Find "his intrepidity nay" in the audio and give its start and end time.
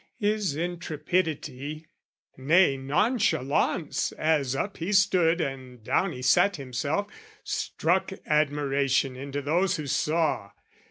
0.17-2.75